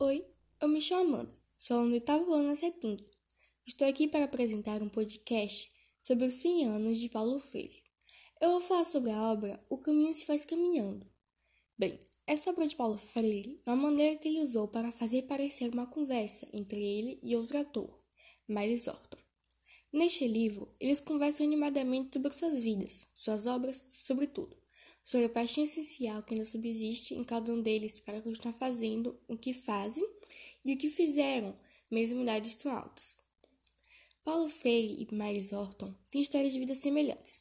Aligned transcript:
Oi, 0.00 0.24
eu 0.60 0.68
me 0.68 0.80
chamo 0.80 1.16
Amanda, 1.16 1.34
sou 1.58 1.82
no 1.82 1.92
oitavo 1.92 2.32
ano 2.32 2.54
na. 2.54 3.04
Estou 3.66 3.88
aqui 3.88 4.06
para 4.06 4.26
apresentar 4.26 4.80
um 4.80 4.88
podcast 4.88 5.68
sobre 6.00 6.24
os 6.24 6.34
100 6.34 6.66
anos 6.66 7.00
de 7.00 7.08
Paulo 7.08 7.40
Freire. 7.40 7.82
Eu 8.40 8.52
vou 8.52 8.60
falar 8.60 8.84
sobre 8.84 9.10
a 9.10 9.20
obra 9.20 9.58
O 9.68 9.76
Caminho 9.76 10.14
se 10.14 10.24
faz 10.24 10.44
caminhando. 10.44 11.04
Bem, 11.76 11.98
essa 12.28 12.50
obra 12.50 12.68
de 12.68 12.76
Paulo 12.76 12.96
Freire 12.96 13.60
é 13.66 13.70
uma 13.72 13.90
maneira 13.90 14.14
que 14.14 14.28
ele 14.28 14.40
usou 14.40 14.68
para 14.68 14.92
fazer 14.92 15.22
parecer 15.22 15.68
uma 15.68 15.88
conversa 15.88 16.48
entre 16.52 16.80
ele 16.80 17.18
e 17.20 17.34
outro 17.34 17.58
ator, 17.58 17.98
Miles 18.46 18.86
Orton. 18.86 19.18
Neste 19.92 20.28
livro, 20.28 20.72
eles 20.78 21.00
conversam 21.00 21.44
animadamente 21.44 22.10
sobre 22.12 22.32
suas 22.32 22.62
vidas, 22.62 23.08
suas 23.16 23.46
obras, 23.46 23.82
sobre 24.04 24.28
tudo 24.28 24.56
sobre 25.08 25.24
a 25.24 25.30
paixão 25.30 25.64
essencial 25.64 26.22
que 26.22 26.34
ainda 26.34 26.44
subsiste 26.44 27.14
em 27.14 27.24
cada 27.24 27.50
um 27.50 27.62
deles 27.62 27.98
para 27.98 28.20
continuar 28.20 28.52
fazendo 28.52 29.18
o 29.26 29.38
que 29.38 29.54
fazem 29.54 30.06
e 30.62 30.74
o 30.74 30.76
que 30.76 30.90
fizeram, 30.90 31.56
mesmo 31.90 32.18
em 32.18 32.24
idades 32.24 32.56
tão 32.56 32.70
altas. 32.70 33.16
Paulo 34.22 34.50
Freire 34.50 35.08
e 35.10 35.14
Miles 35.14 35.50
Orton 35.54 35.94
têm 36.10 36.20
histórias 36.20 36.52
de 36.52 36.58
vida 36.58 36.74
semelhantes. 36.74 37.40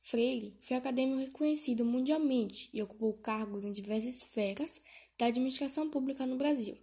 Freire 0.00 0.56
foi 0.60 0.76
acadêmico 0.76 1.18
reconhecido 1.18 1.84
mundialmente 1.84 2.70
e 2.72 2.80
ocupou 2.80 3.14
cargos 3.14 3.64
em 3.64 3.72
diversas 3.72 4.22
esferas 4.22 4.80
da 5.18 5.26
administração 5.26 5.90
pública 5.90 6.24
no 6.24 6.36
Brasil. 6.36 6.78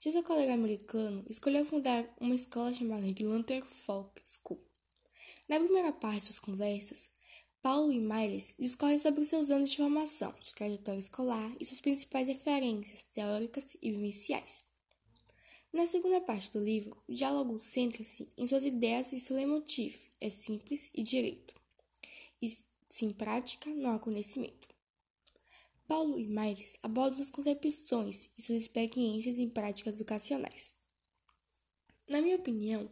De 0.00 0.10
seu 0.10 0.24
colega 0.24 0.52
americano, 0.52 1.24
escolheu 1.30 1.64
fundar 1.64 2.12
uma 2.20 2.34
escola 2.34 2.74
chamada 2.74 3.06
Glanter 3.12 3.64
Folk 3.64 4.20
School. 4.26 4.60
Na 5.48 5.60
primeira 5.60 5.92
parte 5.92 6.16
de 6.16 6.22
suas 6.24 6.40
conversas, 6.40 7.13
Paulo 7.64 7.90
e 7.90 7.98
Miles 7.98 8.54
discorrem 8.58 8.98
sobre 8.98 9.24
seus 9.24 9.50
anos 9.50 9.70
de 9.70 9.78
formação, 9.78 10.34
sua 10.42 10.54
trajetória 10.54 11.00
escolar 11.00 11.50
e 11.58 11.64
suas 11.64 11.80
principais 11.80 12.28
referências 12.28 13.04
teóricas 13.04 13.74
e 13.80 13.90
vivenciais. 13.90 14.66
Na 15.72 15.86
segunda 15.86 16.20
parte 16.20 16.52
do 16.52 16.62
livro, 16.62 16.94
o 17.08 17.14
diálogo 17.14 17.58
centra-se 17.58 18.28
em 18.36 18.46
suas 18.46 18.64
ideias 18.64 19.14
e 19.14 19.18
seu 19.18 19.34
leitmotiv 19.34 19.96
é 20.20 20.28
simples 20.28 20.90
e 20.92 21.02
direito, 21.02 21.54
e 22.42 22.54
sem 22.90 23.14
prática 23.14 23.70
não 23.70 23.94
há 23.94 23.98
conhecimento. 23.98 24.68
Paulo 25.88 26.20
e 26.20 26.26
Miles 26.26 26.78
abordam 26.82 27.14
suas 27.14 27.30
concepções 27.30 28.28
e 28.36 28.42
suas 28.42 28.60
experiências 28.60 29.38
em 29.38 29.48
práticas 29.48 29.94
educacionais. 29.94 30.74
Na 32.10 32.20
minha 32.20 32.36
opinião, 32.36 32.86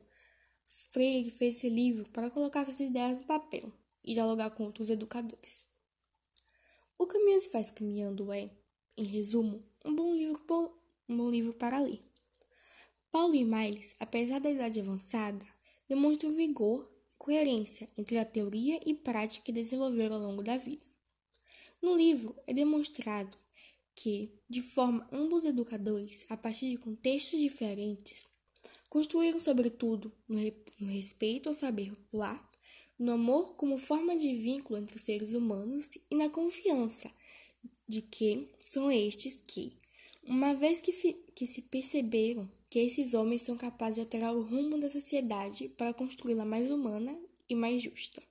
Freire 0.64 1.30
fez 1.30 1.56
esse 1.56 1.68
livro 1.68 2.08
para 2.08 2.30
colocar 2.30 2.64
suas 2.64 2.80
ideias 2.80 3.18
no 3.18 3.24
papel 3.24 3.70
e 4.04 4.14
dialogar 4.14 4.50
com 4.50 4.64
outros 4.64 4.90
educadores. 4.90 5.64
O 6.98 7.06
Caminho 7.06 7.40
se 7.40 7.50
faz 7.50 7.70
caminhando 7.70 8.32
é, 8.32 8.50
em 8.96 9.04
resumo, 9.04 9.64
um 9.84 9.94
bom 9.94 10.14
livro, 10.14 10.40
um 11.08 11.16
bom 11.16 11.30
livro 11.30 11.52
para 11.52 11.80
ler. 11.80 12.00
Paulo 13.10 13.34
e 13.34 13.44
Miles, 13.44 13.94
apesar 13.98 14.38
da 14.38 14.50
idade 14.50 14.80
avançada, 14.80 15.44
demonstram 15.88 16.30
vigor 16.30 16.88
e 17.10 17.14
coerência 17.18 17.88
entre 17.96 18.18
a 18.18 18.24
teoria 18.24 18.80
e 18.86 18.94
prática 18.94 19.44
que 19.44 19.52
desenvolveram 19.52 20.16
ao 20.16 20.22
longo 20.22 20.42
da 20.42 20.56
vida. 20.56 20.84
No 21.80 21.96
livro 21.96 22.34
é 22.46 22.52
demonstrado 22.52 23.36
que, 23.94 24.32
de 24.48 24.62
forma 24.62 25.06
ambos 25.12 25.44
educadores, 25.44 26.24
a 26.28 26.36
partir 26.36 26.70
de 26.70 26.78
contextos 26.78 27.40
diferentes, 27.40 28.26
construíram 28.88 29.40
sobretudo 29.40 30.12
no, 30.28 30.38
no 30.78 30.86
respeito 30.86 31.48
ao 31.48 31.54
saber 31.54 31.90
popular 31.90 32.51
no 33.02 33.12
amor 33.12 33.54
como 33.56 33.76
forma 33.76 34.16
de 34.16 34.32
vínculo 34.32 34.78
entre 34.78 34.96
os 34.96 35.02
seres 35.02 35.34
humanos 35.34 35.90
e 36.08 36.14
na 36.14 36.30
confiança 36.30 37.10
de 37.88 38.00
que 38.00 38.48
são 38.58 38.92
estes 38.92 39.42
que, 39.42 39.72
uma 40.22 40.54
vez 40.54 40.80
que, 40.80 40.92
que 41.34 41.44
se 41.44 41.62
perceberam 41.62 42.48
que 42.70 42.78
esses 42.78 43.12
homens 43.12 43.42
são 43.42 43.56
capazes 43.56 43.96
de 43.96 44.00
alterar 44.02 44.32
o 44.32 44.42
rumo 44.42 44.78
da 44.78 44.88
sociedade 44.88 45.68
para 45.70 45.92
construí-la 45.92 46.44
mais 46.44 46.70
humana 46.70 47.18
e 47.48 47.56
mais 47.56 47.82
justa. 47.82 48.22